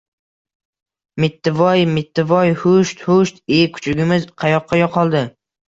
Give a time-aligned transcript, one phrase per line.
[1.25, 1.85] –Mittivoooy!
[1.97, 2.55] Mittivoooy!
[2.63, 3.41] Husht, husht!
[3.59, 5.29] Iy, kuchugimiz qayoqqa yo‘qoldi?